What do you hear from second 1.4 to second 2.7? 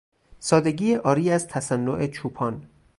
تصنع چوپان